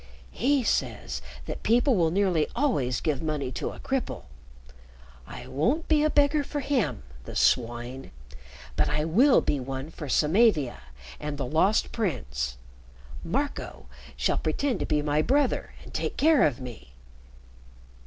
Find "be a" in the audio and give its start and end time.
5.87-6.09